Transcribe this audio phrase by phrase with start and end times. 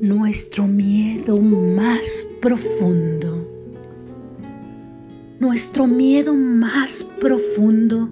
[0.00, 3.48] nuestro miedo más profundo.
[5.40, 8.08] Nuestro miedo más profundo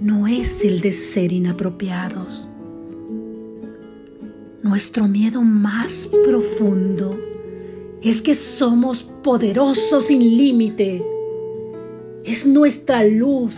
[0.00, 2.48] no es el de ser inapropiados.
[4.62, 7.18] Nuestro miedo más profundo
[8.02, 11.02] es que somos poderosos sin límite.
[12.24, 13.56] Es nuestra luz,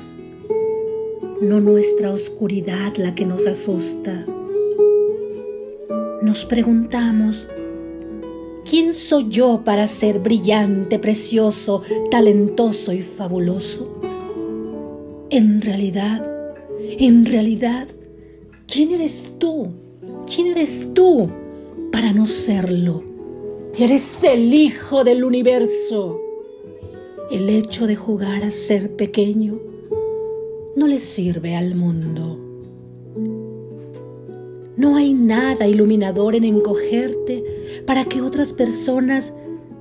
[1.41, 4.27] no nuestra oscuridad la que nos asusta
[6.25, 7.49] nos preguntamos,
[8.69, 14.01] ¿quién soy yo para ser brillante, precioso, talentoso y fabuloso?
[15.29, 16.27] En realidad,
[16.81, 17.89] en realidad,
[18.67, 19.69] ¿quién eres tú?
[20.35, 21.29] ¿Quién eres tú
[21.93, 23.03] para no serlo?
[23.79, 26.23] Eres el hijo del universo.
[27.31, 29.59] El hecho de jugar a ser pequeño
[30.75, 32.54] no le sirve al mundo.
[34.77, 37.45] No hay nada iluminador en encogerte
[37.87, 39.33] para que otras personas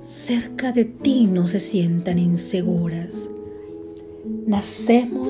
[0.03, 3.29] cerca de ti no se sientan inseguras.
[4.45, 5.29] Nacemos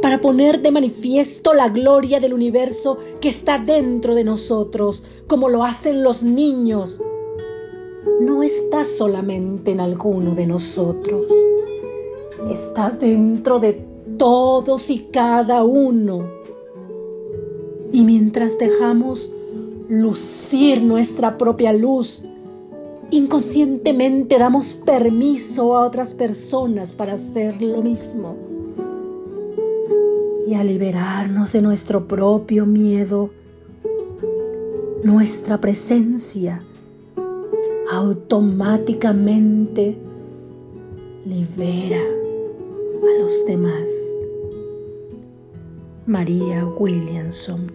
[0.00, 5.64] para poner de manifiesto la gloria del universo que está dentro de nosotros, como lo
[5.64, 7.00] hacen los niños.
[8.20, 11.26] No está solamente en alguno de nosotros,
[12.50, 13.84] está dentro de
[14.16, 16.30] todos y cada uno.
[17.92, 19.30] Y mientras dejamos
[19.88, 22.22] lucir nuestra propia luz,
[23.10, 28.36] inconscientemente damos permiso a otras personas para hacer lo mismo.
[30.46, 33.30] Y a liberarnos de nuestro propio miedo,
[35.02, 36.62] nuestra presencia
[37.90, 39.98] automáticamente
[41.24, 44.05] libera a los demás.
[46.06, 47.68] María Williamson